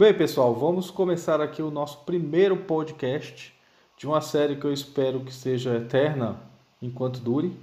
Bem, 0.00 0.14
pessoal, 0.14 0.54
vamos 0.54 0.90
começar 0.90 1.42
aqui 1.42 1.60
o 1.60 1.70
nosso 1.70 1.98
primeiro 2.06 2.56
podcast 2.56 3.52
de 3.98 4.06
uma 4.06 4.22
série 4.22 4.56
que 4.56 4.64
eu 4.64 4.72
espero 4.72 5.20
que 5.20 5.30
seja 5.30 5.76
eterna 5.76 6.40
enquanto 6.80 7.20
dure. 7.20 7.54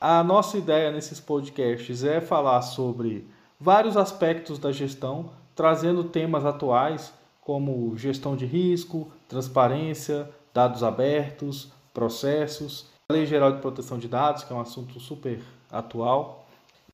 A 0.00 0.22
nossa 0.22 0.56
ideia 0.56 0.92
nesses 0.92 1.18
podcasts 1.18 2.04
é 2.04 2.20
falar 2.20 2.62
sobre 2.62 3.26
vários 3.58 3.96
aspectos 3.96 4.60
da 4.60 4.70
gestão, 4.70 5.28
trazendo 5.56 6.04
temas 6.04 6.44
atuais 6.44 7.12
como 7.40 7.98
gestão 7.98 8.36
de 8.36 8.46
risco, 8.46 9.10
transparência, 9.28 10.30
dados 10.54 10.84
abertos, 10.84 11.72
processos, 11.92 12.86
Lei 13.10 13.26
Geral 13.26 13.50
de 13.50 13.60
Proteção 13.60 13.98
de 13.98 14.06
Dados, 14.06 14.44
que 14.44 14.52
é 14.52 14.56
um 14.56 14.60
assunto 14.60 15.00
super 15.00 15.40
atual, 15.68 16.46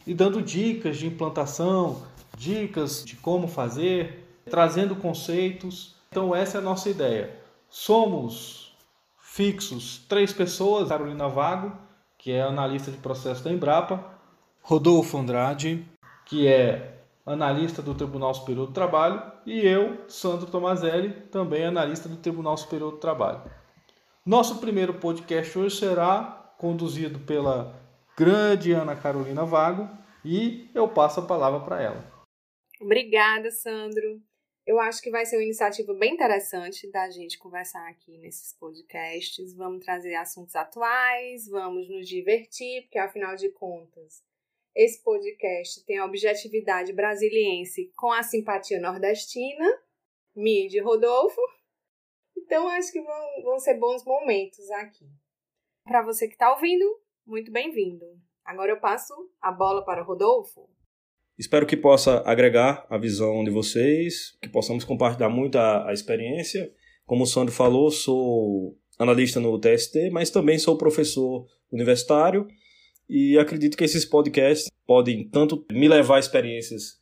e 0.07 0.15
dando 0.15 0.41
dicas 0.41 0.97
de 0.97 1.07
implantação, 1.07 2.01
dicas 2.39 3.05
de 3.05 3.17
como 3.17 3.47
fazer, 3.47 4.20
trazendo 4.51 4.97
conceitos. 4.97 5.97
Então, 6.11 6.35
essa 6.35 6.59
é 6.59 6.61
a 6.61 6.65
nossa 6.65 6.91
ideia. 6.91 7.39
Somos 7.69 8.77
fixos 9.19 10.05
três 10.09 10.33
pessoas: 10.33 10.89
Carolina 10.89 11.29
Vago, 11.29 11.73
que 12.19 12.33
é 12.33 12.43
analista 12.43 12.91
de 12.91 12.99
processo 12.99 13.43
da 13.45 13.53
Embrapa, 13.53 14.05
Rodolfo 14.61 15.17
Andrade, 15.17 15.87
que 16.27 16.47
é 16.47 16.99
analista 17.25 17.81
do 17.81 17.95
Tribunal 17.95 18.35
Superior 18.35 18.67
do 18.67 18.73
Trabalho, 18.73 19.23
e 19.47 19.61
eu, 19.61 20.05
Sandro 20.09 20.47
Tomazelli, 20.47 21.13
também 21.31 21.65
analista 21.65 22.09
do 22.09 22.17
Tribunal 22.17 22.57
Superior 22.57 22.91
do 22.91 22.99
Trabalho. 22.99 23.43
Nosso 24.27 24.59
primeiro 24.59 24.95
podcast 24.95 25.59
hoje 25.59 25.77
será 25.77 26.53
conduzido 26.59 27.21
pela 27.21 27.75
grande 28.17 28.73
Ana 28.73 28.95
Carolina 28.95 29.45
Vago 29.45 29.89
e 30.25 30.71
eu 30.75 30.87
passo 30.89 31.21
a 31.21 31.27
palavra 31.27 31.61
para 31.61 31.81
ela. 31.81 32.05
Obrigada, 32.81 33.51
Sandro. 33.51 34.21
Eu 34.67 34.79
acho 34.79 35.03
que 35.03 35.11
vai 35.11 35.25
ser 35.25 35.37
uma 35.37 35.45
iniciativa 35.45 35.93
bem 35.95 36.15
interessante 36.15 36.91
da 36.91 37.09
gente 37.11 37.39
conversar 37.39 37.89
aqui 37.89 38.19
nesses 38.19 38.53
podcasts. 38.53 39.55
Vamos 39.55 39.85
trazer 39.85 40.15
assuntos 40.15 40.55
atuais, 40.55 41.49
vamos 41.49 41.89
nos 41.89 42.07
divertir, 42.07 42.83
porque 42.83 42.99
afinal 42.99 43.35
de 43.37 43.49
contas, 43.51 44.23
esse 44.75 45.03
podcast 45.03 45.85
tem 45.85 45.99
a 45.99 46.05
objetividade 46.05 46.93
brasiliense 46.93 47.93
com 47.97 48.13
a 48.13 48.23
simpatia 48.23 48.81
nordestina, 48.81 49.67
Mid 50.37 50.73
Rodolfo. 50.83 51.41
Então 52.37 52.69
acho 52.69 52.93
que 52.93 53.01
vão, 53.01 53.43
vão 53.43 53.59
ser 53.59 53.75
bons 53.75 54.05
momentos 54.05 54.71
aqui. 54.73 55.07
Para 55.85 56.03
você 56.03 56.29
que 56.29 56.35
está 56.35 56.53
ouvindo, 56.53 56.85
muito 57.27 57.51
bem-vindo. 57.51 58.07
Agora 58.45 58.73
eu 58.73 58.81
passo 58.81 59.15
a 59.41 59.51
bola 59.51 59.85
para 59.85 60.03
o 60.03 60.07
Rodolfo. 60.07 60.69
Espero 61.41 61.65
que 61.65 61.75
possa 61.75 62.23
agregar 62.27 62.87
a 62.91 62.99
visão 62.99 63.43
de 63.43 63.51
vocês, 63.51 64.37
que 64.43 64.49
possamos 64.51 64.85
compartilhar 64.85 65.31
muito 65.31 65.57
a, 65.57 65.89
a 65.89 65.93
experiência. 65.95 66.71
Como 67.07 67.25
o 67.25 67.27
Sandro 67.27 67.51
falou, 67.51 67.91
sou 67.91 68.77
analista 68.99 69.41
no 69.41 69.59
TST, 69.59 70.11
mas 70.11 70.29
também 70.29 70.59
sou 70.59 70.77
professor 70.77 71.47
universitário 71.73 72.47
e 73.09 73.39
acredito 73.39 73.75
que 73.75 73.85
esses 73.85 74.05
podcasts 74.05 74.71
podem 74.87 75.27
tanto 75.31 75.65
me 75.73 75.89
levar 75.89 76.17
a 76.17 76.21
experiências 76.21 77.01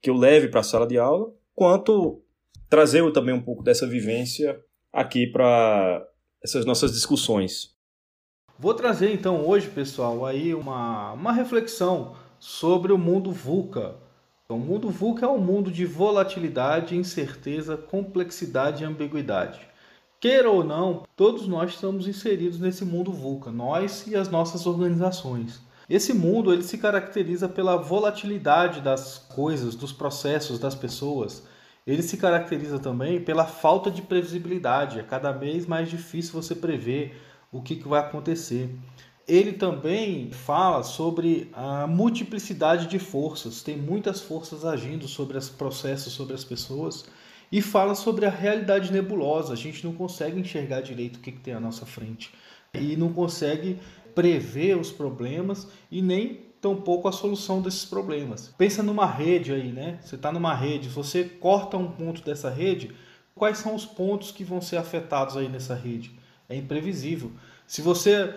que 0.00 0.08
eu 0.08 0.14
leve 0.14 0.46
para 0.46 0.60
a 0.60 0.64
sala 0.64 0.86
de 0.86 0.96
aula, 0.96 1.34
quanto 1.52 2.22
trazer 2.70 3.10
também 3.10 3.34
um 3.34 3.42
pouco 3.42 3.64
dessa 3.64 3.88
vivência 3.88 4.56
aqui 4.92 5.26
para 5.26 6.06
essas 6.44 6.64
nossas 6.64 6.92
discussões. 6.92 7.74
Vou 8.56 8.72
trazer 8.72 9.12
então 9.12 9.44
hoje, 9.44 9.68
pessoal, 9.68 10.24
aí 10.24 10.54
uma, 10.54 11.12
uma 11.14 11.32
reflexão 11.32 12.14
sobre 12.42 12.92
o 12.92 12.98
mundo 12.98 13.30
VUCA. 13.30 13.94
O 14.48 14.56
mundo 14.56 14.90
VUCA 14.90 15.26
é 15.26 15.28
um 15.28 15.38
mundo 15.38 15.70
de 15.70 15.86
volatilidade, 15.86 16.96
incerteza, 16.96 17.76
complexidade 17.76 18.82
e 18.82 18.84
ambiguidade. 18.84 19.60
Queira 20.18 20.50
ou 20.50 20.64
não, 20.64 21.04
todos 21.14 21.46
nós 21.46 21.70
estamos 21.70 22.08
inseridos 22.08 22.58
nesse 22.58 22.84
mundo 22.84 23.12
VUCA, 23.12 23.52
nós 23.52 24.08
e 24.08 24.16
as 24.16 24.28
nossas 24.28 24.66
organizações. 24.66 25.62
Esse 25.88 26.12
mundo 26.12 26.52
ele 26.52 26.64
se 26.64 26.78
caracteriza 26.78 27.48
pela 27.48 27.76
volatilidade 27.76 28.80
das 28.80 29.18
coisas, 29.18 29.76
dos 29.76 29.92
processos, 29.92 30.58
das 30.58 30.74
pessoas. 30.74 31.46
Ele 31.86 32.02
se 32.02 32.16
caracteriza 32.16 32.80
também 32.80 33.22
pela 33.22 33.46
falta 33.46 33.88
de 33.88 34.02
previsibilidade. 34.02 34.98
É 34.98 35.04
cada 35.04 35.30
vez 35.30 35.64
mais 35.64 35.88
difícil 35.88 36.32
você 36.32 36.56
prever 36.56 37.22
o 37.52 37.62
que, 37.62 37.76
que 37.76 37.86
vai 37.86 38.00
acontecer 38.00 38.76
ele 39.26 39.52
também 39.52 40.30
fala 40.30 40.82
sobre 40.82 41.50
a 41.52 41.86
multiplicidade 41.86 42.86
de 42.86 42.98
forças, 42.98 43.62
tem 43.62 43.76
muitas 43.76 44.20
forças 44.20 44.64
agindo 44.64 45.06
sobre 45.06 45.38
os 45.38 45.48
processos, 45.48 46.12
sobre 46.12 46.34
as 46.34 46.44
pessoas, 46.44 47.04
e 47.50 47.60
fala 47.60 47.94
sobre 47.94 48.24
a 48.26 48.30
realidade 48.30 48.90
nebulosa. 48.90 49.52
A 49.52 49.56
gente 49.56 49.84
não 49.84 49.92
consegue 49.92 50.40
enxergar 50.40 50.80
direito 50.80 51.16
o 51.16 51.20
que, 51.20 51.32
que 51.32 51.40
tem 51.40 51.54
à 51.54 51.60
nossa 51.60 51.84
frente 51.84 52.32
e 52.74 52.96
não 52.96 53.12
consegue 53.12 53.78
prever 54.14 54.78
os 54.78 54.90
problemas 54.90 55.68
e 55.90 56.00
nem 56.00 56.40
tampouco 56.60 57.08
a 57.08 57.12
solução 57.12 57.60
desses 57.60 57.84
problemas. 57.84 58.54
Pensa 58.56 58.82
numa 58.82 59.04
rede 59.04 59.52
aí, 59.52 59.70
né? 59.70 59.98
Você 60.02 60.14
está 60.14 60.32
numa 60.32 60.54
rede, 60.54 60.88
você 60.88 61.24
corta 61.24 61.76
um 61.76 61.90
ponto 61.90 62.22
dessa 62.22 62.48
rede, 62.48 62.92
quais 63.34 63.58
são 63.58 63.74
os 63.74 63.84
pontos 63.84 64.30
que 64.30 64.44
vão 64.44 64.60
ser 64.60 64.76
afetados 64.76 65.36
aí 65.36 65.48
nessa 65.48 65.74
rede? 65.74 66.12
É 66.48 66.56
imprevisível. 66.56 67.32
Se 67.66 67.82
você 67.82 68.32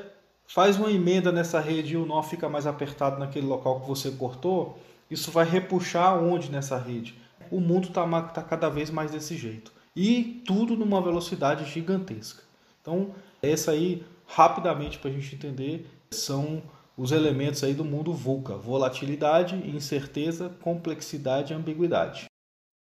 faz 0.48 0.78
uma 0.78 0.92
emenda 0.92 1.32
nessa 1.32 1.60
rede 1.60 1.94
e 1.94 1.98
o 1.98 2.06
nó 2.06 2.22
fica 2.22 2.48
mais 2.48 2.68
apertado 2.68 3.20
naquele 3.20 3.46
local 3.46 3.82
que 3.82 3.88
você 3.88 4.12
cortou, 4.12 4.78
isso 5.10 5.32
vai 5.32 5.46
repuxar 5.46 6.22
onde 6.22 6.52
nessa 6.52 6.78
rede? 6.78 7.16
O 7.52 7.60
mundo 7.60 7.90
está 7.90 8.22
tá 8.24 8.42
cada 8.42 8.70
vez 8.70 8.90
mais 8.90 9.12
desse 9.12 9.38
jeito. 9.38 9.72
E 9.96 10.44
tudo 10.46 10.76
numa 10.76 11.02
velocidade 11.02 11.66
gigantesca. 11.66 12.44
Então, 12.82 13.14
essa 13.42 13.72
aí, 13.72 14.04
rapidamente 14.26 15.00
para 15.00 15.10
a 15.10 15.14
gente 15.14 15.36
entender, 15.36 15.88
são 16.12 16.62
os 16.98 17.12
elementos 17.12 17.64
aí 17.64 17.74
do 17.74 17.86
mundo 17.86 18.14
VUCA: 18.14 18.58
volatilidade, 18.58 19.56
incerteza, 19.70 20.50
complexidade 20.62 21.54
e 21.54 21.56
ambiguidade. 21.56 22.26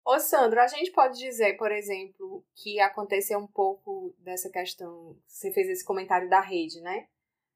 Ô 0.05 0.19
Sandro, 0.19 0.61
a 0.61 0.67
gente 0.67 0.91
pode 0.91 1.19
dizer, 1.19 1.57
por 1.57 1.71
exemplo, 1.71 2.45
que 2.57 2.81
aconteceu 2.81 3.39
um 3.39 3.47
pouco 3.47 4.15
dessa 4.19 4.51
questão, 4.51 5.17
você 5.27 5.53
fez 5.53 5.69
esse 5.69 5.85
comentário 5.85 6.29
da 6.29 6.41
rede, 6.41 6.81
né? 6.81 7.07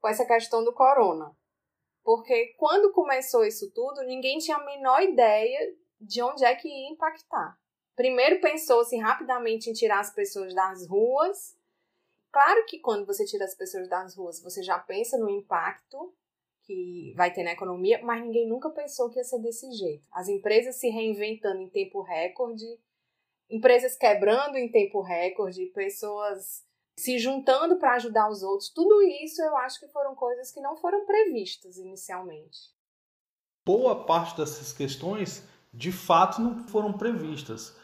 Com 0.07 0.11
essa 0.11 0.25
questão 0.25 0.63
do 0.63 0.73
corona. 0.73 1.37
Porque 2.05 2.55
quando 2.59 2.93
começou 2.93 3.45
isso 3.45 3.73
tudo, 3.73 4.05
ninguém 4.05 4.39
tinha 4.39 4.57
a 4.57 4.65
menor 4.65 5.03
ideia 5.03 5.75
de 6.01 6.23
onde 6.23 6.45
é 6.45 6.55
que 6.55 6.69
ia 6.69 6.93
impactar. 6.93 7.59
Primeiro 7.97 8.41
pensou-se 8.41 8.97
rapidamente 8.99 9.69
em 9.69 9.73
tirar 9.73 9.99
as 9.99 10.15
pessoas 10.15 10.55
das 10.55 10.87
ruas. 10.87 11.59
Claro 12.31 12.65
que 12.67 12.79
quando 12.79 13.05
você 13.05 13.25
tira 13.25 13.45
as 13.47 13.57
pessoas 13.57 13.89
das 13.89 14.15
ruas, 14.15 14.41
você 14.41 14.63
já 14.63 14.79
pensa 14.79 15.19
no 15.19 15.29
impacto 15.29 16.15
que 16.63 17.13
vai 17.17 17.33
ter 17.33 17.43
na 17.43 17.53
economia, 17.53 18.01
mas 18.05 18.23
ninguém 18.23 18.47
nunca 18.47 18.71
pensou 18.71 19.11
que 19.11 19.19
ia 19.19 19.25
ser 19.25 19.41
desse 19.41 19.73
jeito. 19.73 20.07
As 20.13 20.29
empresas 20.29 20.77
se 20.77 20.89
reinventando 20.89 21.63
em 21.63 21.69
tempo 21.69 22.01
recorde, 22.01 22.79
empresas 23.51 23.97
quebrando 23.97 24.57
em 24.57 24.71
tempo 24.71 25.01
recorde, 25.01 25.67
pessoas 25.67 26.65
se 26.99 27.19
juntando 27.19 27.77
para 27.77 27.95
ajudar 27.95 28.31
os 28.31 28.43
outros. 28.43 28.71
Tudo 28.71 29.03
isso 29.03 29.43
eu 29.43 29.57
acho 29.59 29.79
que 29.79 29.89
foram 29.89 30.15
coisas 30.15 30.51
que 30.51 30.61
não 30.61 30.77
foram 30.77 31.05
previstas 31.05 31.77
inicialmente. 31.77 32.75
Boa 33.65 34.05
parte 34.05 34.37
dessas 34.37 34.73
questões 34.73 35.43
de 35.73 35.93
fato 35.93 36.41
não 36.41 36.67
foram 36.69 36.93
previstas. 36.93 37.75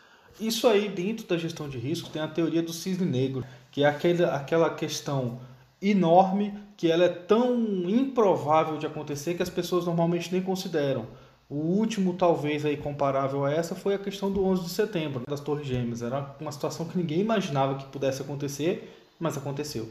Isso 0.40 0.66
aí, 0.66 0.88
dentro 0.88 1.26
da 1.26 1.36
gestão 1.36 1.68
de 1.68 1.78
risco, 1.78 2.08
tem 2.08 2.22
a 2.22 2.28
teoria 2.28 2.62
do 2.62 2.72
cisne 2.72 3.04
negro, 3.04 3.44
que 3.70 3.84
é 3.84 3.86
aquele, 3.86 4.24
aquela 4.24 4.74
questão 4.74 5.40
enorme 5.80 6.58
que 6.76 6.90
ela 6.90 7.04
é 7.04 7.08
tão 7.08 7.54
improvável 7.88 8.78
de 8.78 8.86
acontecer 8.86 9.34
que 9.34 9.42
as 9.42 9.50
pessoas 9.50 9.84
normalmente 9.84 10.32
nem 10.32 10.40
consideram. 10.40 11.06
O 11.50 11.56
último, 11.56 12.14
talvez, 12.14 12.64
aí 12.64 12.78
comparável 12.78 13.44
a 13.44 13.52
essa 13.52 13.74
foi 13.74 13.94
a 13.94 13.98
questão 13.98 14.32
do 14.32 14.42
11 14.42 14.62
de 14.62 14.70
setembro, 14.70 15.24
das 15.28 15.40
Torres 15.40 15.66
Gêmeas. 15.66 16.00
Era 16.00 16.34
uma 16.40 16.50
situação 16.50 16.86
que 16.86 16.96
ninguém 16.96 17.20
imaginava 17.20 17.74
que 17.74 17.84
pudesse 17.86 18.22
acontecer 18.22 19.01
mas 19.22 19.38
aconteceu. 19.38 19.88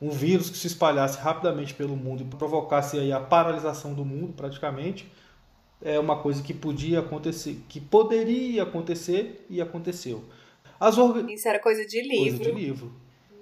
Um 0.00 0.10
vírus 0.10 0.48
que 0.48 0.56
se 0.56 0.68
espalhasse 0.68 1.18
rapidamente 1.18 1.74
pelo 1.74 1.96
mundo 1.96 2.22
e 2.22 2.24
provocasse 2.24 2.98
aí 2.98 3.12
a 3.12 3.18
paralisação 3.18 3.92
do 3.92 4.04
mundo, 4.04 4.32
praticamente, 4.32 5.10
é 5.82 5.98
uma 5.98 6.20
coisa 6.20 6.42
que 6.42 6.54
podia 6.54 7.00
acontecer, 7.00 7.60
que 7.68 7.80
poderia 7.80 8.62
acontecer 8.62 9.44
e 9.50 9.60
aconteceu. 9.60 10.24
As 10.78 10.96
orga... 10.96 11.30
Isso 11.32 11.48
era 11.48 11.58
coisa 11.58 11.84
de 11.84 12.00
livro. 12.00 12.38
Coisa 12.38 12.52
de 12.52 12.52
livro. 12.52 12.92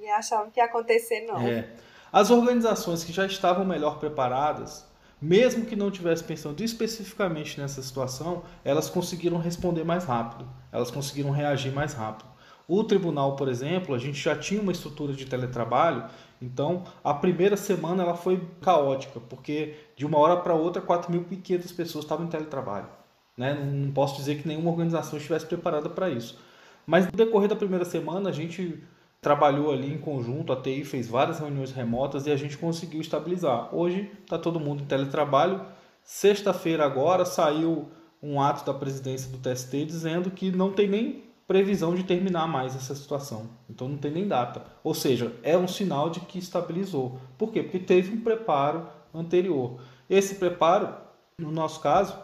E 0.00 0.08
achavam 0.08 0.50
que 0.50 0.58
ia 0.58 0.64
acontecer, 0.64 1.26
não. 1.26 1.40
É. 1.46 1.68
As 2.10 2.30
organizações 2.30 3.04
que 3.04 3.12
já 3.12 3.26
estavam 3.26 3.64
melhor 3.64 3.98
preparadas, 3.98 4.86
mesmo 5.20 5.66
que 5.66 5.76
não 5.76 5.90
tivessem 5.90 6.26
pensando 6.26 6.62
especificamente 6.62 7.60
nessa 7.60 7.82
situação, 7.82 8.44
elas 8.64 8.88
conseguiram 8.88 9.36
responder 9.36 9.84
mais 9.84 10.04
rápido, 10.04 10.48
elas 10.72 10.90
conseguiram 10.90 11.30
reagir 11.30 11.72
mais 11.72 11.92
rápido. 11.92 12.35
O 12.68 12.82
tribunal, 12.82 13.36
por 13.36 13.48
exemplo, 13.48 13.94
a 13.94 13.98
gente 13.98 14.18
já 14.18 14.36
tinha 14.36 14.60
uma 14.60 14.72
estrutura 14.72 15.12
de 15.12 15.24
teletrabalho, 15.24 16.04
então 16.42 16.82
a 17.02 17.14
primeira 17.14 17.56
semana 17.56 18.02
ela 18.02 18.16
foi 18.16 18.42
caótica, 18.60 19.20
porque 19.20 19.74
de 19.96 20.04
uma 20.04 20.18
hora 20.18 20.36
para 20.36 20.54
outra 20.54 20.82
4.500 20.82 21.74
pessoas 21.76 22.04
estavam 22.04 22.26
em 22.26 22.28
teletrabalho. 22.28 22.88
Né? 23.36 23.54
Não 23.54 23.92
posso 23.92 24.16
dizer 24.16 24.40
que 24.40 24.48
nenhuma 24.48 24.70
organização 24.70 25.16
estivesse 25.18 25.46
preparada 25.46 25.88
para 25.88 26.10
isso. 26.10 26.38
Mas 26.84 27.06
no 27.06 27.12
decorrer 27.12 27.48
da 27.48 27.56
primeira 27.56 27.84
semana, 27.84 28.30
a 28.30 28.32
gente 28.32 28.82
trabalhou 29.20 29.72
ali 29.72 29.92
em 29.92 29.98
conjunto, 29.98 30.52
a 30.52 30.60
TI 30.60 30.84
fez 30.84 31.08
várias 31.08 31.38
reuniões 31.38 31.72
remotas 31.72 32.26
e 32.26 32.30
a 32.30 32.36
gente 32.36 32.56
conseguiu 32.56 33.00
estabilizar. 33.00 33.74
Hoje 33.74 34.10
está 34.22 34.38
todo 34.38 34.60
mundo 34.60 34.82
em 34.82 34.86
teletrabalho. 34.86 35.60
Sexta-feira 36.02 36.84
agora 36.84 37.24
saiu 37.24 37.88
um 38.22 38.40
ato 38.40 38.64
da 38.64 38.72
presidência 38.72 39.30
do 39.30 39.38
TST 39.38 39.84
dizendo 39.84 40.30
que 40.30 40.50
não 40.50 40.72
tem 40.72 40.88
nem 40.88 41.25
previsão 41.46 41.94
de 41.94 42.02
terminar 42.02 42.46
mais 42.48 42.74
essa 42.74 42.94
situação. 42.94 43.48
Então 43.70 43.88
não 43.88 43.96
tem 43.96 44.10
nem 44.10 44.26
data. 44.26 44.64
Ou 44.82 44.94
seja, 44.94 45.34
é 45.42 45.56
um 45.56 45.68
sinal 45.68 46.10
de 46.10 46.20
que 46.20 46.38
estabilizou. 46.38 47.20
Por 47.38 47.52
quê? 47.52 47.62
Porque 47.62 47.78
teve 47.78 48.12
um 48.12 48.20
preparo 48.20 48.88
anterior. 49.14 49.80
Esse 50.10 50.36
preparo, 50.36 50.94
no 51.38 51.52
nosso 51.52 51.80
caso, 51.80 52.16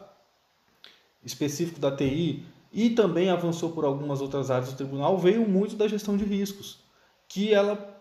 específico 1.24 1.78
da 1.78 1.94
TI, 1.94 2.44
e 2.72 2.90
também 2.90 3.28
avançou 3.28 3.70
por 3.70 3.84
algumas 3.84 4.20
outras 4.20 4.50
áreas 4.50 4.70
do 4.70 4.76
tribunal, 4.76 5.18
veio 5.18 5.46
muito 5.46 5.76
da 5.76 5.86
gestão 5.86 6.16
de 6.16 6.24
riscos, 6.24 6.78
que 7.28 7.52
ela 7.52 7.92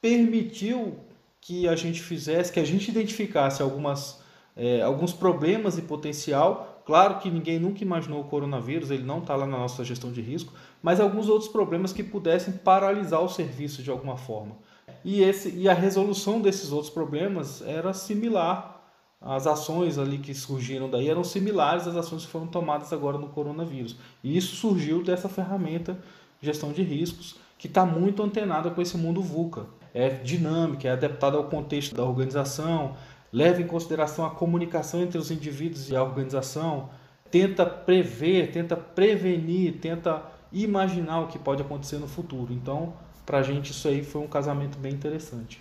permitiu 0.00 0.98
que 1.40 1.66
a 1.66 1.74
gente 1.74 2.00
fizesse, 2.00 2.52
que 2.52 2.60
a 2.60 2.64
gente 2.64 2.90
identificasse 2.90 3.62
algumas, 3.62 4.20
é, 4.56 4.82
alguns 4.82 5.12
problemas 5.12 5.78
e 5.78 5.82
potencial. 5.82 6.69
Claro 6.90 7.20
que 7.20 7.30
ninguém 7.30 7.56
nunca 7.56 7.84
imaginou 7.84 8.20
o 8.20 8.24
coronavírus, 8.24 8.90
ele 8.90 9.04
não 9.04 9.20
está 9.20 9.36
lá 9.36 9.46
na 9.46 9.58
nossa 9.58 9.84
gestão 9.84 10.10
de 10.10 10.20
risco, 10.20 10.52
mas 10.82 10.98
alguns 10.98 11.28
outros 11.28 11.48
problemas 11.48 11.92
que 11.92 12.02
pudessem 12.02 12.52
paralisar 12.52 13.22
o 13.22 13.28
serviço 13.28 13.80
de 13.80 13.92
alguma 13.92 14.16
forma. 14.16 14.56
E, 15.04 15.22
esse, 15.22 15.50
e 15.56 15.68
a 15.68 15.72
resolução 15.72 16.40
desses 16.40 16.72
outros 16.72 16.92
problemas 16.92 17.62
era 17.62 17.92
similar 17.92 18.82
as 19.20 19.46
ações 19.46 19.98
ali 19.98 20.18
que 20.18 20.34
surgiram 20.34 20.90
daí 20.90 21.08
eram 21.08 21.22
similares 21.22 21.86
às 21.86 21.94
ações 21.94 22.24
que 22.24 22.32
foram 22.32 22.48
tomadas 22.48 22.92
agora 22.92 23.16
no 23.16 23.28
coronavírus. 23.28 23.96
E 24.24 24.36
isso 24.36 24.56
surgiu 24.56 25.00
dessa 25.00 25.28
ferramenta 25.28 25.96
gestão 26.42 26.72
de 26.72 26.82
riscos 26.82 27.36
que 27.56 27.68
está 27.68 27.86
muito 27.86 28.20
antenada 28.20 28.68
com 28.68 28.82
esse 28.82 28.96
mundo 28.96 29.22
VUCA. 29.22 29.66
É 29.94 30.08
dinâmica, 30.08 30.88
é 30.88 30.90
adaptada 30.90 31.36
ao 31.36 31.44
contexto 31.44 31.94
da 31.94 32.02
organização, 32.02 32.96
leva 33.32 33.60
em 33.60 33.66
consideração 33.66 34.24
a 34.24 34.30
comunicação 34.30 35.02
entre 35.02 35.18
os 35.18 35.30
indivíduos 35.30 35.90
e 35.90 35.96
a 35.96 36.02
organização, 36.02 36.90
tenta 37.30 37.64
prever, 37.64 38.50
tenta 38.50 38.76
prevenir, 38.76 39.74
tenta 39.80 40.22
imaginar 40.52 41.20
o 41.20 41.28
que 41.28 41.38
pode 41.38 41.62
acontecer 41.62 41.98
no 41.98 42.08
futuro. 42.08 42.52
Então, 42.52 42.94
para 43.24 43.38
a 43.38 43.42
gente 43.42 43.70
isso 43.70 43.86
aí 43.86 44.02
foi 44.02 44.20
um 44.20 44.26
casamento 44.26 44.78
bem 44.78 44.92
interessante. 44.92 45.60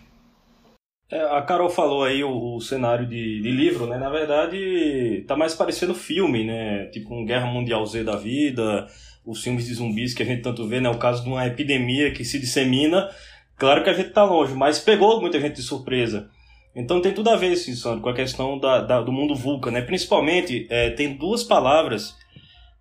É, 1.11 1.21
a 1.21 1.41
Carol 1.41 1.69
falou 1.69 2.03
aí 2.03 2.23
o, 2.23 2.55
o 2.55 2.61
cenário 2.61 3.07
de, 3.07 3.41
de, 3.41 3.51
livro, 3.51 3.87
né? 3.87 3.97
Na 3.97 4.09
verdade, 4.09 5.23
tá 5.27 5.35
mais 5.35 5.55
parecendo 5.55 5.95
filme, 5.95 6.45
né? 6.45 6.85
Tipo 6.87 7.15
um 7.15 7.25
Guerra 7.25 7.47
Mundial 7.47 7.83
Z 7.85 8.03
da 8.03 8.15
vida, 8.15 8.85
os 9.25 9.43
filmes 9.43 9.65
de 9.65 9.73
zumbis 9.73 10.13
que 10.13 10.21
a 10.21 10.25
gente 10.25 10.43
tanto 10.43 10.67
vê, 10.67 10.79
né? 10.79 10.89
O 10.89 10.99
caso 10.99 11.23
de 11.23 11.29
uma 11.29 11.47
epidemia 11.47 12.11
que 12.11 12.23
se 12.23 12.39
dissemina. 12.39 13.09
Claro 13.57 13.83
que 13.83 13.89
a 13.89 13.93
gente 13.93 14.11
tá 14.11 14.23
longe, 14.23 14.53
mas 14.53 14.79
pegou 14.79 15.19
muita 15.19 15.39
gente 15.39 15.55
de 15.55 15.63
surpresa. 15.63 16.29
Então 16.75 17.01
tem 17.01 17.13
tudo 17.13 17.29
a 17.29 17.35
ver, 17.35 17.55
sim, 17.55 17.73
Sandro, 17.73 18.01
com 18.01 18.09
a 18.09 18.13
questão 18.13 18.57
da, 18.57 18.81
da 18.81 19.01
do 19.01 19.11
mundo 19.11 19.35
vulca, 19.35 19.71
né? 19.71 19.81
Principalmente, 19.81 20.67
é, 20.69 20.91
tem 20.91 21.15
duas 21.15 21.43
palavras 21.43 22.15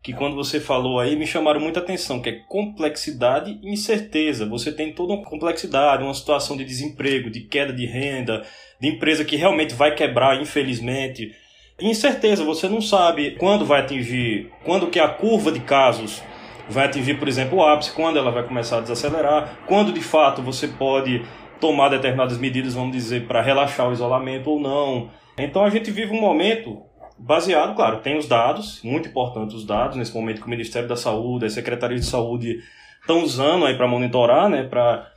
que 0.02 0.12
quando 0.12 0.36
você 0.36 0.60
falou 0.60 1.00
aí 1.00 1.16
me 1.16 1.26
chamaram 1.26 1.60
muita 1.60 1.80
atenção, 1.80 2.20
que 2.20 2.28
é 2.28 2.40
complexidade 2.48 3.58
e 3.62 3.72
incerteza. 3.72 4.46
Você 4.46 4.72
tem 4.72 4.92
toda 4.92 5.14
uma 5.14 5.24
complexidade, 5.24 6.02
uma 6.02 6.14
situação 6.14 6.56
de 6.56 6.64
desemprego, 6.64 7.30
de 7.30 7.40
queda 7.40 7.72
de 7.72 7.86
renda, 7.86 8.44
de 8.80 8.88
empresa 8.88 9.24
que 9.24 9.36
realmente 9.36 9.74
vai 9.74 9.94
quebrar, 9.94 10.40
infelizmente. 10.40 11.32
Incerteza, 11.80 12.44
você 12.44 12.68
não 12.68 12.80
sabe 12.80 13.32
quando 13.32 13.64
vai 13.64 13.80
atingir, 13.80 14.50
quando 14.64 14.88
que 14.88 14.98
a 14.98 15.08
curva 15.08 15.52
de 15.52 15.60
casos 15.60 16.22
vai 16.68 16.86
atingir, 16.86 17.18
por 17.18 17.28
exemplo, 17.28 17.58
o 17.58 17.62
ápice, 17.62 17.92
quando 17.92 18.18
ela 18.18 18.30
vai 18.30 18.42
começar 18.42 18.78
a 18.78 18.80
desacelerar, 18.80 19.58
quando 19.66 19.92
de 19.92 20.00
fato 20.00 20.42
você 20.42 20.68
pode 20.68 21.22
tomar 21.60 21.88
determinadas 21.88 22.38
medidas, 22.38 22.74
vamos 22.74 22.92
dizer, 22.92 23.26
para 23.26 23.42
relaxar 23.42 23.88
o 23.88 23.92
isolamento 23.92 24.50
ou 24.50 24.60
não. 24.60 25.10
Então 25.38 25.64
a 25.64 25.70
gente 25.70 25.90
vive 25.90 26.12
um 26.12 26.20
momento 26.20 26.82
baseado, 27.18 27.74
claro, 27.74 28.00
tem 28.00 28.16
os 28.16 28.26
dados, 28.26 28.80
muito 28.82 29.08
importantes 29.08 29.54
os 29.54 29.64
dados, 29.64 29.96
nesse 29.96 30.14
momento 30.14 30.40
que 30.40 30.46
o 30.46 30.50
Ministério 30.50 30.88
da 30.88 30.96
Saúde, 30.96 31.46
a 31.46 31.50
Secretaria 31.50 31.98
de 31.98 32.06
Saúde 32.06 32.60
estão 33.00 33.22
usando 33.22 33.66
aí 33.66 33.76
para 33.76 33.88
monitorar, 33.88 34.48
né, 34.48 34.62
para, 34.62 35.10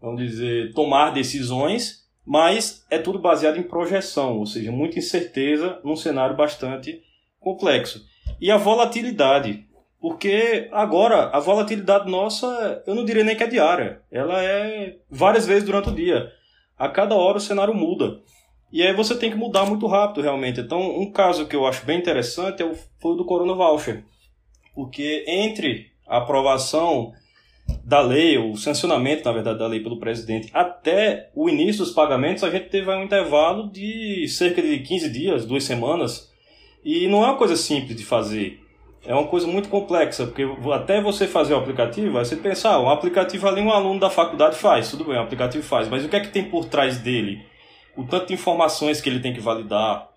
vamos 0.00 0.20
dizer, 0.20 0.72
tomar 0.72 1.10
decisões, 1.10 2.04
mas 2.26 2.84
é 2.90 2.98
tudo 2.98 3.18
baseado 3.18 3.58
em 3.58 3.62
projeção, 3.62 4.38
ou 4.38 4.46
seja, 4.46 4.72
muita 4.72 4.98
incerteza 4.98 5.78
num 5.84 5.94
cenário 5.94 6.36
bastante 6.36 7.02
complexo. 7.38 8.04
E 8.40 8.50
a 8.50 8.56
volatilidade, 8.56 9.66
porque 10.04 10.68
agora 10.70 11.30
a 11.30 11.40
volatilidade 11.40 12.10
nossa, 12.10 12.82
eu 12.86 12.94
não 12.94 13.06
diria 13.06 13.24
nem 13.24 13.34
que 13.34 13.42
é 13.42 13.46
diária, 13.46 14.02
ela 14.12 14.38
é 14.38 14.98
várias 15.10 15.46
vezes 15.46 15.64
durante 15.64 15.88
o 15.88 15.94
dia. 15.94 16.30
A 16.76 16.90
cada 16.90 17.14
hora 17.14 17.38
o 17.38 17.40
cenário 17.40 17.72
muda. 17.72 18.20
E 18.70 18.82
aí 18.82 18.92
você 18.92 19.16
tem 19.16 19.30
que 19.30 19.36
mudar 19.36 19.64
muito 19.64 19.86
rápido, 19.86 20.20
realmente. 20.20 20.60
Então, 20.60 20.78
um 21.00 21.10
caso 21.10 21.46
que 21.46 21.56
eu 21.56 21.66
acho 21.66 21.86
bem 21.86 21.98
interessante 21.98 22.62
é 22.62 22.66
o, 22.66 22.74
foi 23.00 23.12
o 23.12 23.14
do 23.14 23.24
Corona 23.24 23.54
Voucher. 23.54 24.04
Porque 24.74 25.24
entre 25.26 25.86
a 26.06 26.18
aprovação 26.18 27.14
da 27.82 28.02
lei, 28.02 28.36
o 28.36 28.58
sancionamento, 28.58 29.24
na 29.24 29.32
verdade, 29.32 29.58
da 29.58 29.66
lei 29.66 29.80
pelo 29.80 29.98
presidente, 29.98 30.50
até 30.52 31.30
o 31.34 31.48
início 31.48 31.82
dos 31.82 31.94
pagamentos, 31.94 32.44
a 32.44 32.50
gente 32.50 32.68
teve 32.68 32.90
um 32.90 33.04
intervalo 33.04 33.70
de 33.70 34.28
cerca 34.28 34.60
de 34.60 34.80
15 34.80 35.08
dias, 35.10 35.46
duas 35.46 35.64
semanas. 35.64 36.30
E 36.84 37.08
não 37.08 37.24
é 37.24 37.28
uma 37.28 37.38
coisa 37.38 37.56
simples 37.56 37.96
de 37.96 38.04
fazer. 38.04 38.63
É 39.06 39.14
uma 39.14 39.26
coisa 39.26 39.46
muito 39.46 39.68
complexa, 39.68 40.26
porque 40.26 40.46
até 40.72 41.00
você 41.00 41.26
fazer 41.26 41.54
o 41.54 41.58
aplicativo, 41.58 42.12
você 42.12 42.36
pensa, 42.36 42.70
ah, 42.70 42.80
um 42.80 42.88
aplicativo 42.88 43.46
ali 43.46 43.60
um 43.60 43.70
aluno 43.70 44.00
da 44.00 44.08
faculdade 44.08 44.56
faz, 44.56 44.90
tudo 44.90 45.04
bem, 45.04 45.16
o 45.16 45.22
aplicativo 45.22 45.62
faz, 45.62 45.88
mas 45.88 46.04
o 46.04 46.08
que 46.08 46.16
é 46.16 46.20
que 46.20 46.28
tem 46.28 46.44
por 46.44 46.64
trás 46.64 46.98
dele? 46.98 47.44
o 47.96 48.04
tanto 48.04 48.28
de 48.28 48.34
informações 48.34 49.00
que 49.00 49.08
ele 49.08 49.20
tem 49.20 49.32
que 49.32 49.40
validar, 49.40 50.08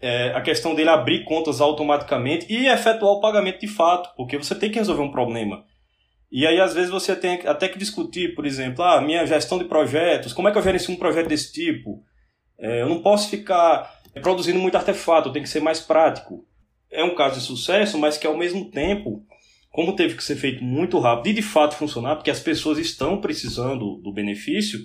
é, 0.00 0.30
a 0.32 0.40
questão 0.40 0.74
dele 0.74 0.90
abrir 0.90 1.24
contas 1.24 1.60
automaticamente 1.60 2.46
e 2.48 2.66
efetuar 2.66 3.12
o 3.12 3.20
pagamento 3.20 3.60
de 3.60 3.68
fato, 3.68 4.14
porque 4.16 4.36
você 4.36 4.54
tem 4.54 4.70
que 4.70 4.78
resolver 4.78 5.02
um 5.02 5.10
problema. 5.10 5.64
E 6.30 6.46
aí, 6.46 6.60
às 6.60 6.74
vezes, 6.74 6.90
você 6.90 7.14
tem 7.14 7.40
até 7.46 7.68
que 7.68 7.78
discutir, 7.78 8.34
por 8.34 8.44
exemplo, 8.44 8.82
a 8.82 8.96
ah, 8.96 9.00
minha 9.00 9.24
gestão 9.26 9.58
de 9.58 9.64
projetos, 9.64 10.32
como 10.32 10.48
é 10.48 10.52
que 10.52 10.58
eu 10.58 10.62
gerencio 10.62 10.92
um 10.92 10.98
projeto 10.98 11.28
desse 11.28 11.52
tipo? 11.52 12.02
É, 12.58 12.82
eu 12.82 12.88
não 12.88 13.00
posso 13.00 13.30
ficar 13.30 13.94
produzindo 14.22 14.58
muito 14.58 14.76
artefato, 14.76 15.28
eu 15.28 15.32
tenho 15.32 15.44
que 15.44 15.50
ser 15.50 15.60
mais 15.60 15.80
prático. 15.80 16.45
É 16.96 17.04
um 17.04 17.14
caso 17.14 17.38
de 17.38 17.44
sucesso, 17.44 17.98
mas 17.98 18.16
que 18.16 18.26
ao 18.26 18.36
mesmo 18.36 18.70
tempo, 18.70 19.22
como 19.70 19.94
teve 19.94 20.16
que 20.16 20.24
ser 20.24 20.36
feito 20.36 20.64
muito 20.64 20.98
rápido 20.98 21.28
e 21.28 21.34
de 21.34 21.42
fato 21.42 21.76
funcionar, 21.76 22.16
porque 22.16 22.30
as 22.30 22.40
pessoas 22.40 22.78
estão 22.78 23.20
precisando 23.20 23.96
do 23.98 24.10
benefício, 24.12 24.80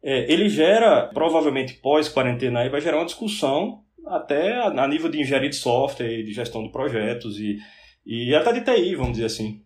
é, 0.00 0.32
ele 0.32 0.48
gera, 0.48 1.08
provavelmente 1.08 1.74
pós-quarentena, 1.74 2.60
aí 2.60 2.68
vai 2.68 2.80
gerar 2.80 2.98
uma 2.98 3.06
discussão 3.06 3.82
até 4.06 4.52
a, 4.52 4.86
nível 4.86 5.10
de 5.10 5.20
engenharia 5.20 5.50
de 5.50 5.56
software, 5.56 6.22
de 6.22 6.32
gestão 6.32 6.62
de 6.62 6.70
projetos 6.70 7.38
e, 7.40 7.58
e 8.06 8.32
até 8.34 8.52
de 8.52 8.60
TI, 8.60 8.94
vamos 8.94 9.14
dizer 9.14 9.26
assim. 9.26 9.64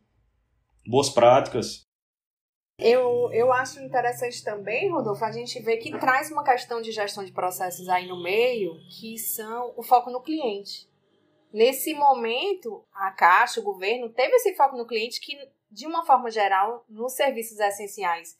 Boas 0.86 1.10
práticas. 1.10 1.82
Eu, 2.78 3.30
eu 3.32 3.52
acho 3.52 3.80
interessante 3.80 4.42
também, 4.42 4.90
Rodolfo, 4.90 5.24
a 5.24 5.32
gente 5.32 5.60
ver 5.60 5.76
que 5.76 5.90
traz 5.98 6.30
uma 6.30 6.44
questão 6.44 6.80
de 6.80 6.92
gestão 6.92 7.22
de 7.22 7.32
processos 7.32 7.86
aí 7.88 8.06
no 8.06 8.22
meio, 8.22 8.78
que 8.98 9.18
são 9.18 9.74
o 9.76 9.82
foco 9.82 10.10
no 10.10 10.22
cliente. 10.22 10.86
Nesse 11.52 11.94
momento, 11.94 12.84
a 12.92 13.10
Caixa, 13.10 13.60
o 13.60 13.64
governo, 13.64 14.08
teve 14.10 14.34
esse 14.36 14.54
foco 14.54 14.76
no 14.76 14.86
cliente 14.86 15.20
que, 15.20 15.36
de 15.70 15.86
uma 15.86 16.04
forma 16.04 16.30
geral, 16.30 16.84
nos 16.88 17.14
serviços 17.14 17.58
essenciais, 17.58 18.36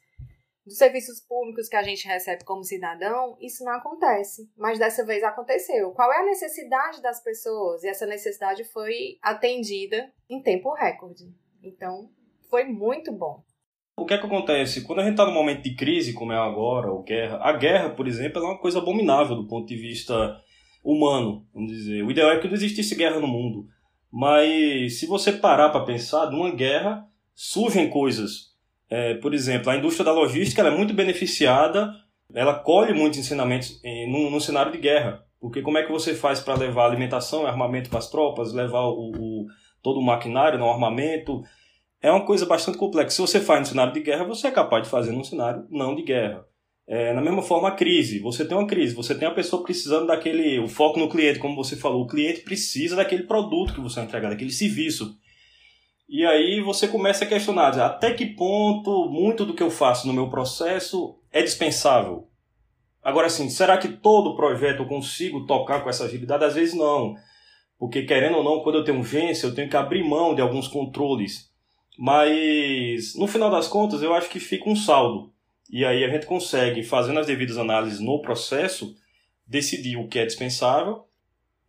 dos 0.65 0.77
serviços 0.77 1.21
públicos 1.21 1.69
que 1.69 1.77
a 1.77 1.81
gente 1.81 2.05
recebe 2.05 2.43
como 2.43 2.63
cidadão, 2.63 3.37
isso 3.39 3.63
não 3.63 3.71
acontece. 3.71 4.51
Mas 4.57 4.77
dessa 4.77 5.05
vez 5.05 5.23
aconteceu. 5.23 5.91
Qual 5.91 6.11
é 6.11 6.19
a 6.19 6.25
necessidade 6.25 7.01
das 7.01 7.23
pessoas? 7.23 7.83
E 7.83 7.87
essa 7.87 8.05
necessidade 8.05 8.65
foi 8.65 9.17
atendida 9.21 10.11
em 10.29 10.41
tempo 10.41 10.73
recorde. 10.73 11.23
Então, 11.63 12.09
foi 12.49 12.65
muito 12.65 13.13
bom. 13.13 13.41
O 13.97 14.05
que 14.05 14.13
é 14.13 14.17
que 14.17 14.25
acontece? 14.25 14.83
Quando 14.83 14.99
a 14.99 15.03
gente 15.03 15.13
está 15.13 15.25
num 15.25 15.33
momento 15.33 15.63
de 15.63 15.73
crise, 15.73 16.13
como 16.13 16.31
é 16.31 16.37
agora, 16.37 16.91
ou 16.91 17.01
guerra, 17.01 17.39
a 17.41 17.53
guerra, 17.53 17.89
por 17.89 18.07
exemplo, 18.07 18.39
é 18.39 18.45
uma 18.45 18.59
coisa 18.59 18.79
abominável 18.79 19.35
do 19.35 19.47
ponto 19.47 19.67
de 19.67 19.75
vista 19.75 20.39
humano, 20.91 21.45
vamos 21.53 21.71
dizer. 21.71 22.03
O 22.03 22.11
ideal 22.11 22.31
é 22.31 22.39
que 22.39 22.47
não 22.47 22.53
existisse 22.53 22.95
guerra 22.95 23.19
no 23.19 23.27
mundo. 23.27 23.67
Mas 24.11 24.99
se 24.99 25.05
você 25.05 25.31
parar 25.33 25.69
para 25.69 25.83
pensar, 25.83 26.31
numa 26.31 26.49
guerra 26.51 27.05
surgem 27.35 27.89
coisas 27.89 28.57
é, 28.89 29.15
por 29.15 29.33
exemplo, 29.33 29.69
a 29.69 29.75
indústria 29.75 30.05
da 30.05 30.13
logística 30.13 30.61
é 30.61 30.69
muito 30.69 30.93
beneficiada, 30.93 31.93
ela 32.33 32.53
colhe 32.53 32.93
muitos 32.93 33.19
ensinamentos 33.19 33.81
em, 33.83 34.09
num, 34.09 34.29
num, 34.29 34.39
cenário 34.39 34.71
de 34.71 34.77
guerra. 34.77 35.23
Porque 35.39 35.61
como 35.61 35.77
é 35.77 35.83
que 35.83 35.91
você 35.91 36.15
faz 36.15 36.39
para 36.39 36.55
levar 36.55 36.85
alimentação 36.85 37.45
armamento 37.45 37.89
para 37.89 37.99
as 37.99 38.09
tropas, 38.09 38.53
levar 38.53 38.85
o, 38.85 39.11
o, 39.11 39.45
todo 39.83 39.99
o 39.99 40.05
maquinário, 40.05 40.59
o 40.59 40.69
armamento? 40.69 41.43
É 42.01 42.11
uma 42.11 42.25
coisa 42.25 42.45
bastante 42.45 42.77
complexa. 42.77 43.15
Se 43.15 43.21
você 43.21 43.39
faz 43.39 43.59
no 43.59 43.65
cenário 43.67 43.93
de 43.93 43.99
guerra, 43.99 44.23
você 44.23 44.47
é 44.47 44.51
capaz 44.51 44.83
de 44.83 44.89
fazer 44.89 45.11
num 45.11 45.23
cenário 45.23 45.65
não 45.69 45.95
de 45.95 46.03
guerra. 46.03 46.45
É, 46.87 47.13
na 47.13 47.21
mesma 47.21 47.41
forma, 47.41 47.67
a 47.67 47.71
crise. 47.71 48.19
Você 48.19 48.45
tem 48.45 48.57
uma 48.57 48.65
crise, 48.65 48.95
você 48.95 49.13
tem 49.13 49.27
a 49.27 49.33
pessoa 49.33 49.61
precisando 49.61 50.07
daquele. 50.07 50.57
O 50.59 50.69
foco 50.69 50.97
no 50.97 51.09
cliente, 51.09 51.39
como 51.39 51.55
você 51.55 51.75
falou. 51.75 52.03
O 52.03 52.07
cliente 52.07 52.41
precisa 52.41 52.95
daquele 52.95 53.23
produto 53.23 53.73
que 53.73 53.81
você 53.81 53.95
vai 53.95 54.05
entregar, 54.05 54.29
daquele 54.29 54.51
serviço. 54.51 55.17
E 56.07 56.25
aí 56.25 56.61
você 56.61 56.87
começa 56.87 57.25
a 57.25 57.27
questionar: 57.27 57.77
até 57.77 58.13
que 58.13 58.25
ponto 58.25 59.09
muito 59.09 59.45
do 59.45 59.53
que 59.53 59.61
eu 59.61 59.69
faço 59.69 60.07
no 60.07 60.13
meu 60.13 60.29
processo 60.29 61.19
é 61.31 61.41
dispensável? 61.41 62.29
Agora, 63.03 63.27
assim, 63.27 63.49
será 63.49 63.77
que 63.77 63.89
todo 63.89 64.35
projeto 64.35 64.79
eu 64.83 64.87
consigo 64.87 65.45
tocar 65.45 65.81
com 65.81 65.89
essa 65.89 66.05
agilidade? 66.05 66.45
Às 66.45 66.55
vezes 66.55 66.73
não. 66.73 67.15
Porque, 67.77 68.03
querendo 68.03 68.37
ou 68.37 68.43
não, 68.43 68.61
quando 68.61 68.79
eu 68.79 68.83
tenho 68.83 68.99
urgência, 68.99 69.45
eu 69.45 69.53
tenho 69.53 69.69
que 69.69 69.77
abrir 69.77 70.03
mão 70.03 70.33
de 70.33 70.41
alguns 70.41 70.67
controles. 70.67 71.49
Mas, 71.97 73.15
no 73.15 73.27
final 73.27 73.49
das 73.49 73.67
contas, 73.67 74.01
eu 74.01 74.13
acho 74.13 74.29
que 74.29 74.39
fica 74.39 74.69
um 74.69 74.75
saldo. 74.75 75.31
E 75.69 75.83
aí 75.85 76.03
a 76.03 76.09
gente 76.09 76.25
consegue, 76.25 76.83
fazendo 76.83 77.19
as 77.19 77.27
devidas 77.27 77.57
análises 77.57 77.99
no 77.99 78.21
processo, 78.21 78.95
decidir 79.45 79.97
o 79.97 80.07
que 80.07 80.19
é 80.19 80.25
dispensável, 80.25 81.05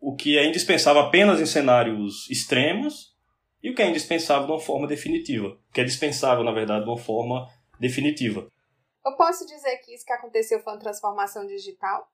o 0.01 0.15
que 0.15 0.39
é 0.39 0.47
indispensável 0.47 1.03
apenas 1.03 1.41
em 1.41 1.47
cenários 1.47 2.29
extremos 2.31 3.17
e 3.63 3.71
o 3.71 3.75
que 3.75 3.83
é 3.83 3.89
indispensável 3.89 4.47
de 4.47 4.53
uma 4.53 4.61
forma 4.61 4.87
definitiva. 4.87 5.49
O 5.49 5.73
que 5.73 5.81
é 5.81 5.85
dispensável, 5.85 6.45
na 6.45 6.53
verdade, 6.53 6.85
de 6.85 6.91
uma 6.91 6.99
forma 6.99 7.49
definitiva. 7.81 8.49
Eu 9.05 9.17
posso 9.17 9.47
dizer 9.47 9.79
que 9.79 9.95
isso 9.95 10.05
que 10.05 10.13
aconteceu 10.13 10.61
foi 10.61 10.73
uma 10.75 10.79
transformação 10.79 11.47
digital? 11.47 12.09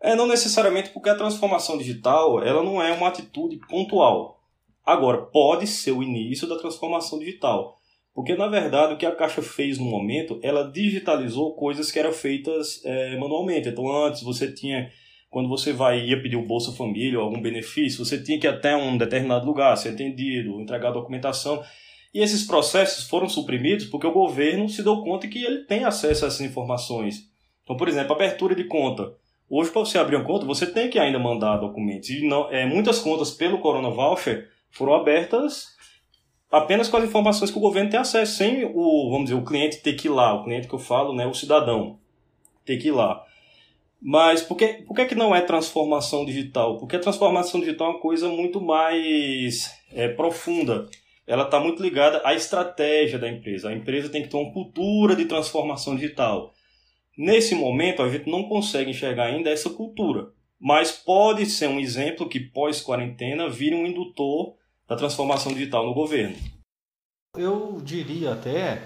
É, 0.00 0.14
não 0.14 0.26
necessariamente 0.26 0.90
porque 0.90 1.08
a 1.08 1.16
transformação 1.16 1.78
digital 1.78 2.42
ela 2.42 2.62
não 2.62 2.82
é 2.82 2.92
uma 2.92 3.08
atitude 3.08 3.58
pontual. 3.66 4.42
Agora, 4.84 5.22
pode 5.26 5.66
ser 5.66 5.92
o 5.92 6.02
início 6.02 6.46
da 6.46 6.58
transformação 6.58 7.18
digital. 7.18 7.78
Porque, 8.16 8.34
na 8.34 8.46
verdade, 8.46 8.94
o 8.94 8.96
que 8.96 9.04
a 9.04 9.14
Caixa 9.14 9.42
fez 9.42 9.76
no 9.76 9.84
momento, 9.84 10.40
ela 10.42 10.72
digitalizou 10.72 11.54
coisas 11.54 11.92
que 11.92 11.98
eram 11.98 12.14
feitas 12.14 12.80
é, 12.82 13.14
manualmente. 13.18 13.68
Então, 13.68 13.94
antes 13.94 14.22
você 14.22 14.50
tinha, 14.50 14.90
quando 15.28 15.50
você 15.50 15.70
vai 15.70 16.00
ia 16.00 16.22
pedir 16.22 16.36
o 16.36 16.46
Bolsa 16.46 16.72
Família 16.72 17.18
ou 17.18 17.26
algum 17.26 17.42
benefício, 17.42 18.02
você 18.02 18.18
tinha 18.18 18.40
que 18.40 18.46
ir 18.46 18.48
até 18.48 18.74
um 18.74 18.96
determinado 18.96 19.44
lugar, 19.44 19.76
ser 19.76 19.90
atendido, 19.90 20.58
entregar 20.58 20.92
documentação. 20.92 21.62
E 22.14 22.20
esses 22.22 22.46
processos 22.46 23.06
foram 23.06 23.28
suprimidos 23.28 23.84
porque 23.84 24.06
o 24.06 24.12
governo 24.12 24.66
se 24.66 24.82
deu 24.82 25.02
conta 25.02 25.28
que 25.28 25.44
ele 25.44 25.66
tem 25.66 25.84
acesso 25.84 26.24
a 26.24 26.28
essas 26.28 26.40
informações. 26.40 27.28
Então, 27.64 27.76
por 27.76 27.86
exemplo, 27.86 28.14
abertura 28.14 28.54
de 28.54 28.64
conta. 28.64 29.12
Hoje, 29.46 29.70
para 29.70 29.80
você 29.80 29.98
abrir 29.98 30.16
uma 30.16 30.24
conta, 30.24 30.46
você 30.46 30.66
tem 30.66 30.88
que 30.88 30.98
ainda 30.98 31.18
mandar 31.18 31.58
documentos. 31.58 32.08
E 32.08 32.26
não, 32.26 32.50
é, 32.50 32.64
muitas 32.64 32.98
contas 32.98 33.30
pelo 33.30 33.58
Corona 33.58 33.90
Voucher 33.90 34.48
foram 34.70 34.94
abertas 34.94 35.75
apenas 36.50 36.88
com 36.88 36.96
as 36.96 37.04
informações 37.04 37.50
que 37.50 37.58
o 37.58 37.60
governo 37.60 37.90
tem 37.90 38.00
acesso, 38.00 38.36
sem 38.36 38.64
o, 38.64 39.10
vamos 39.10 39.26
dizer, 39.26 39.40
o 39.40 39.44
cliente 39.44 39.78
ter 39.78 39.94
que 39.94 40.08
ir 40.08 40.10
lá, 40.10 40.34
o 40.34 40.44
cliente 40.44 40.68
que 40.68 40.74
eu 40.74 40.78
falo, 40.78 41.14
né, 41.14 41.26
o 41.26 41.34
cidadão 41.34 41.98
ter 42.64 42.76
que 42.78 42.88
ir 42.88 42.92
lá. 42.92 43.24
Mas 44.00 44.42
por 44.42 44.56
que, 44.56 44.68
por 44.82 44.94
que, 44.94 45.06
que 45.06 45.14
não 45.14 45.34
é 45.34 45.40
transformação 45.40 46.24
digital? 46.24 46.78
Porque 46.78 46.96
a 46.96 47.00
transformação 47.00 47.60
digital 47.60 47.88
é 47.88 47.90
uma 47.92 48.00
coisa 48.00 48.28
muito 48.28 48.60
mais 48.60 49.70
é, 49.92 50.08
profunda. 50.08 50.88
Ela 51.26 51.44
está 51.44 51.58
muito 51.58 51.82
ligada 51.82 52.20
à 52.24 52.34
estratégia 52.34 53.18
da 53.18 53.28
empresa. 53.28 53.68
A 53.68 53.74
empresa 53.74 54.08
tem 54.08 54.22
que 54.22 54.28
ter 54.28 54.36
uma 54.36 54.52
cultura 54.52 55.16
de 55.16 55.24
transformação 55.24 55.96
digital. 55.96 56.52
Nesse 57.16 57.54
momento, 57.54 58.02
a 58.02 58.08
gente 58.08 58.30
não 58.30 58.44
consegue 58.44 58.90
enxergar 58.90 59.24
ainda 59.24 59.50
essa 59.50 59.70
cultura. 59.70 60.28
Mas 60.60 60.92
pode 60.92 61.46
ser 61.46 61.68
um 61.68 61.80
exemplo 61.80 62.28
que 62.28 62.40
pós-quarentena 62.40 63.48
vire 63.48 63.74
um 63.74 63.86
indutor 63.86 64.54
da 64.88 64.96
transformação 64.96 65.52
digital 65.52 65.84
no 65.86 65.94
governo. 65.94 66.36
Eu 67.36 67.80
diria 67.82 68.32
até 68.32 68.82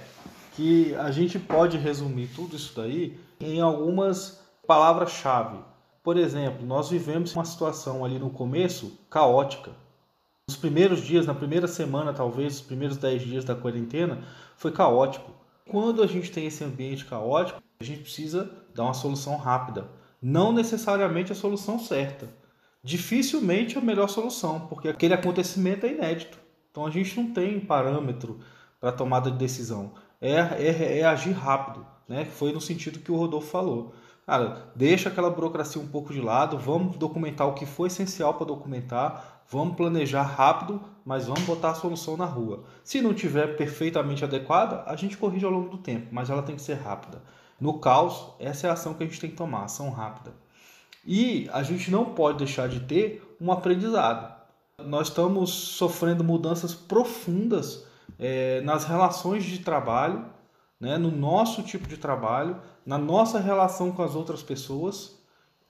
que 0.56 0.94
a 0.96 1.10
gente 1.10 1.38
pode 1.38 1.76
resumir 1.78 2.28
tudo 2.34 2.56
isso 2.56 2.72
daí 2.74 3.18
em 3.40 3.60
algumas 3.60 4.40
palavras-chave. 4.66 5.58
Por 6.02 6.16
exemplo, 6.16 6.66
nós 6.66 6.88
vivemos 6.88 7.34
uma 7.34 7.44
situação 7.44 8.04
ali 8.04 8.18
no 8.18 8.30
começo 8.30 8.98
caótica. 9.08 9.72
Nos 10.48 10.56
primeiros 10.56 11.02
dias, 11.02 11.26
na 11.26 11.34
primeira 11.34 11.68
semana, 11.68 12.12
talvez, 12.12 12.56
os 12.56 12.60
primeiros 12.60 12.96
10 12.96 13.22
dias 13.22 13.44
da 13.44 13.54
quarentena, 13.54 14.24
foi 14.56 14.72
caótico. 14.72 15.30
Quando 15.68 16.02
a 16.02 16.06
gente 16.06 16.32
tem 16.32 16.46
esse 16.46 16.64
ambiente 16.64 17.04
caótico, 17.04 17.62
a 17.78 17.84
gente 17.84 18.02
precisa 18.02 18.50
dar 18.74 18.84
uma 18.84 18.94
solução 18.94 19.36
rápida. 19.36 19.86
Não 20.20 20.52
necessariamente 20.52 21.30
a 21.30 21.36
solução 21.36 21.78
certa, 21.78 22.28
dificilmente 22.82 23.76
a 23.76 23.80
melhor 23.80 24.08
solução, 24.08 24.60
porque 24.68 24.88
aquele 24.88 25.14
acontecimento 25.14 25.86
é 25.86 25.92
inédito. 25.92 26.38
Então 26.70 26.86
a 26.86 26.90
gente 26.90 27.18
não 27.20 27.32
tem 27.32 27.60
parâmetro 27.60 28.38
para 28.80 28.92
tomada 28.92 29.30
de 29.30 29.36
decisão. 29.36 29.92
É, 30.20 30.36
é, 30.36 30.98
é, 30.98 31.04
agir 31.04 31.32
rápido, 31.32 31.86
né? 32.08 32.24
Foi 32.24 32.52
no 32.52 32.60
sentido 32.60 33.00
que 33.00 33.12
o 33.12 33.16
Rodolfo 33.16 33.50
falou. 33.50 33.94
Cara, 34.26 34.70
deixa 34.76 35.08
aquela 35.08 35.30
burocracia 35.30 35.80
um 35.82 35.88
pouco 35.88 36.12
de 36.12 36.20
lado, 36.20 36.56
vamos 36.56 36.96
documentar 36.96 37.48
o 37.48 37.54
que 37.54 37.66
foi 37.66 37.88
essencial 37.88 38.34
para 38.34 38.46
documentar, 38.46 39.42
vamos 39.48 39.76
planejar 39.76 40.22
rápido, 40.22 40.80
mas 41.04 41.26
vamos 41.26 41.42
botar 41.42 41.70
a 41.70 41.74
solução 41.74 42.16
na 42.16 42.26
rua. 42.26 42.64
Se 42.84 43.02
não 43.02 43.12
tiver 43.12 43.56
perfeitamente 43.56 44.22
adequada, 44.22 44.84
a 44.86 44.94
gente 44.94 45.16
corrige 45.16 45.44
ao 45.44 45.50
longo 45.50 45.70
do 45.70 45.78
tempo, 45.78 46.08
mas 46.12 46.30
ela 46.30 46.42
tem 46.42 46.54
que 46.54 46.62
ser 46.62 46.74
rápida. 46.74 47.22
No 47.60 47.80
caos, 47.80 48.32
essa 48.38 48.68
é 48.68 48.70
a 48.70 48.74
ação 48.74 48.94
que 48.94 49.02
a 49.02 49.06
gente 49.06 49.20
tem 49.20 49.30
que 49.30 49.36
tomar, 49.36 49.64
ação 49.64 49.90
rápida. 49.90 50.32
E 51.06 51.48
a 51.52 51.62
gente 51.62 51.90
não 51.90 52.06
pode 52.06 52.38
deixar 52.38 52.68
de 52.68 52.80
ter 52.80 53.36
um 53.40 53.50
aprendizado. 53.50 54.34
Nós 54.78 55.08
estamos 55.08 55.50
sofrendo 55.50 56.24
mudanças 56.24 56.74
profundas 56.74 57.84
é, 58.18 58.60
nas 58.62 58.84
relações 58.84 59.44
de 59.44 59.58
trabalho, 59.58 60.24
né, 60.78 60.96
no 60.96 61.10
nosso 61.10 61.62
tipo 61.62 61.86
de 61.86 61.96
trabalho, 61.96 62.56
na 62.84 62.98
nossa 62.98 63.38
relação 63.38 63.92
com 63.92 64.02
as 64.02 64.14
outras 64.14 64.42
pessoas, 64.42 65.18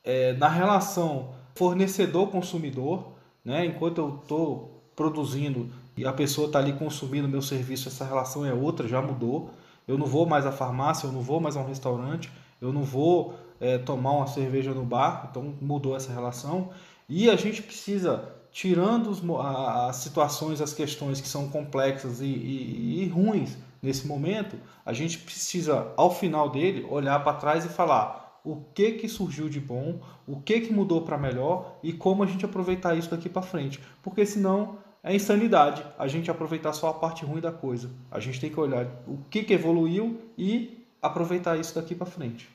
é, 0.04 0.32
na 0.34 0.48
relação 0.48 1.34
fornecedor-consumidor. 1.54 3.12
Né, 3.44 3.64
enquanto 3.64 3.98
eu 3.98 4.20
estou 4.22 4.84
produzindo 4.94 5.70
e 5.96 6.06
a 6.06 6.12
pessoa 6.12 6.46
está 6.46 6.58
ali 6.58 6.74
consumindo 6.74 7.26
meu 7.26 7.40
serviço, 7.40 7.88
essa 7.88 8.04
relação 8.04 8.44
é 8.44 8.52
outra, 8.52 8.86
já 8.86 9.00
mudou. 9.00 9.50
Eu 9.88 9.96
não 9.96 10.06
vou 10.06 10.26
mais 10.26 10.44
à 10.44 10.52
farmácia, 10.52 11.06
eu 11.06 11.12
não 11.12 11.20
vou 11.20 11.40
mais 11.40 11.56
a 11.56 11.60
um 11.60 11.66
restaurante, 11.66 12.30
eu 12.60 12.72
não 12.72 12.82
vou 12.82 13.34
é, 13.60 13.78
tomar 13.78 14.12
uma 14.12 14.26
cerveja 14.26 14.72
no 14.72 14.84
bar, 14.84 15.28
então 15.30 15.54
mudou 15.60 15.94
essa 15.94 16.12
relação. 16.12 16.70
E 17.08 17.28
a 17.28 17.36
gente 17.36 17.62
precisa, 17.62 18.24
tirando 18.50 19.10
os, 19.10 19.22
as 19.38 19.96
situações, 19.96 20.60
as 20.60 20.72
questões 20.72 21.20
que 21.20 21.28
são 21.28 21.48
complexas 21.48 22.20
e, 22.20 22.24
e, 22.24 23.02
e 23.02 23.08
ruins 23.08 23.56
nesse 23.82 24.06
momento, 24.06 24.56
a 24.84 24.92
gente 24.92 25.18
precisa, 25.18 25.92
ao 25.96 26.14
final 26.14 26.48
dele, 26.48 26.86
olhar 26.88 27.22
para 27.22 27.36
trás 27.36 27.64
e 27.64 27.68
falar 27.68 28.40
o 28.44 28.56
que 28.74 28.92
que 28.92 29.08
surgiu 29.08 29.48
de 29.48 29.60
bom, 29.60 30.00
o 30.26 30.40
que 30.40 30.60
que 30.60 30.72
mudou 30.72 31.02
para 31.02 31.18
melhor 31.18 31.78
e 31.82 31.92
como 31.92 32.22
a 32.22 32.26
gente 32.26 32.44
aproveitar 32.44 32.96
isso 32.96 33.10
daqui 33.10 33.28
para 33.28 33.42
frente. 33.42 33.80
Porque 34.02 34.24
senão 34.24 34.78
é 35.02 35.14
insanidade 35.14 35.84
a 35.98 36.06
gente 36.06 36.30
aproveitar 36.30 36.72
só 36.72 36.88
a 36.88 36.94
parte 36.94 37.24
ruim 37.24 37.40
da 37.40 37.52
coisa. 37.52 37.90
A 38.10 38.20
gente 38.20 38.40
tem 38.40 38.50
que 38.50 38.60
olhar 38.60 38.86
o 39.06 39.18
que, 39.30 39.42
que 39.42 39.54
evoluiu 39.54 40.20
e 40.36 40.86
aproveitar 41.02 41.58
isso 41.58 41.74
daqui 41.74 41.94
para 41.94 42.06
frente. 42.06 42.48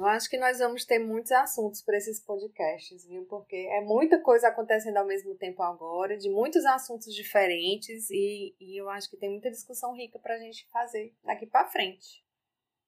Eu 0.00 0.06
acho 0.06 0.30
que 0.30 0.38
nós 0.38 0.58
vamos 0.58 0.86
ter 0.86 0.98
muitos 0.98 1.30
assuntos 1.30 1.82
para 1.82 1.98
esses 1.98 2.18
podcasts, 2.18 3.06
viu? 3.06 3.26
Porque 3.28 3.54
é 3.54 3.82
muita 3.82 4.18
coisa 4.18 4.48
acontecendo 4.48 4.96
ao 4.96 5.06
mesmo 5.06 5.34
tempo 5.34 5.62
agora, 5.62 6.16
de 6.16 6.30
muitos 6.30 6.64
assuntos 6.64 7.14
diferentes, 7.14 8.08
e, 8.08 8.54
e 8.58 8.80
eu 8.80 8.88
acho 8.88 9.10
que 9.10 9.18
tem 9.18 9.28
muita 9.28 9.50
discussão 9.50 9.94
rica 9.94 10.18
para 10.18 10.36
a 10.36 10.38
gente 10.38 10.66
fazer 10.72 11.12
daqui 11.22 11.44
para 11.44 11.66
frente. 11.66 12.24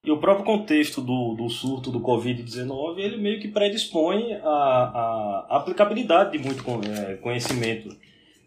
E 0.07 0.11
o 0.11 0.19
próprio 0.19 0.47
contexto 0.47 1.03
do, 1.03 1.35
do 1.35 1.51
surto 1.51 1.91
do 1.91 2.01
Covid-19, 2.01 2.99
ele 3.01 3.19
meio 3.19 3.39
que 3.39 3.49
predispõe 3.49 4.33
a, 4.43 4.49
a 5.51 5.57
aplicabilidade 5.59 6.39
de 6.39 6.39
muito 6.39 6.65
é, 6.99 7.17
conhecimento. 7.17 7.95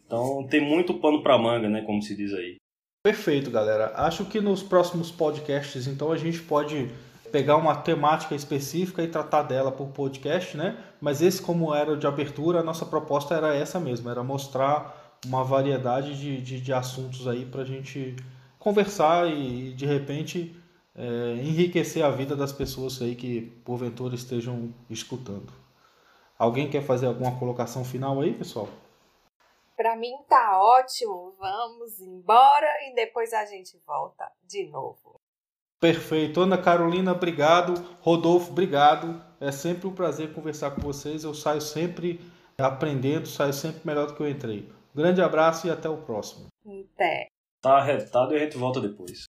Então 0.07 0.43
tem 0.47 0.59
muito 0.59 0.95
pano 0.95 1.21
para 1.21 1.37
manga, 1.37 1.69
né, 1.69 1.83
como 1.83 2.01
se 2.01 2.15
diz 2.15 2.33
aí. 2.33 2.55
Perfeito, 3.03 3.51
galera. 3.51 3.93
Acho 3.95 4.25
que 4.25 4.41
nos 4.41 4.63
próximos 4.63 5.11
podcasts, 5.11 5.85
então, 5.85 6.11
a 6.11 6.17
gente 6.17 6.41
pode 6.41 6.89
pegar 7.35 7.57
uma 7.57 7.75
temática 7.75 8.33
específica 8.33 9.03
e 9.03 9.09
tratar 9.09 9.41
dela 9.41 9.69
por 9.69 9.87
podcast, 9.87 10.55
né? 10.55 10.81
Mas 11.01 11.21
esse, 11.21 11.41
como 11.41 11.75
era 11.75 11.97
de 11.97 12.07
abertura, 12.07 12.61
a 12.61 12.63
nossa 12.63 12.85
proposta 12.85 13.35
era 13.35 13.53
essa 13.53 13.77
mesmo, 13.77 14.09
era 14.09 14.23
mostrar 14.23 15.19
uma 15.25 15.43
variedade 15.43 16.17
de, 16.17 16.41
de, 16.41 16.61
de 16.61 16.71
assuntos 16.71 17.27
aí 17.27 17.45
para 17.45 17.63
a 17.63 17.65
gente 17.65 18.15
conversar 18.57 19.27
e, 19.27 19.73
de 19.73 19.85
repente, 19.85 20.55
é, 20.95 21.33
enriquecer 21.43 22.05
a 22.05 22.09
vida 22.09 22.37
das 22.37 22.53
pessoas 22.53 23.01
aí 23.01 23.15
que, 23.17 23.41
porventura, 23.65 24.15
estejam 24.15 24.73
escutando. 24.89 25.51
Alguém 26.39 26.69
quer 26.69 26.83
fazer 26.83 27.07
alguma 27.07 27.37
colocação 27.37 27.83
final 27.83 28.21
aí, 28.21 28.33
pessoal? 28.33 28.69
Para 29.75 29.97
mim 29.97 30.13
tá 30.29 30.57
ótimo. 30.57 31.35
Vamos 31.37 31.99
embora 31.99 32.67
e 32.89 32.95
depois 32.95 33.33
a 33.33 33.43
gente 33.43 33.77
volta 33.85 34.25
de 34.41 34.69
novo. 34.69 35.19
Perfeito. 35.79 36.41
Ana 36.41 36.57
Carolina, 36.57 37.11
obrigado. 37.11 37.73
Rodolfo, 37.99 38.51
obrigado. 38.51 39.21
É 39.39 39.51
sempre 39.51 39.87
um 39.87 39.93
prazer 39.93 40.33
conversar 40.33 40.71
com 40.71 40.81
vocês. 40.81 41.23
Eu 41.23 41.33
saio 41.33 41.61
sempre 41.61 42.19
aprendendo, 42.57 43.27
saio 43.27 43.53
sempre 43.53 43.81
melhor 43.83 44.07
do 44.07 44.15
que 44.15 44.21
eu 44.21 44.29
entrei. 44.29 44.71
grande 44.93 45.21
abraço 45.21 45.67
e 45.67 45.69
até 45.69 45.89
o 45.89 45.97
próximo. 45.97 46.47
Até. 46.65 47.27
Tá 47.61 47.77
arretado 47.77 48.33
e 48.33 48.37
a 48.37 48.39
gente 48.39 48.57
volta 48.57 48.79
depois. 48.79 49.25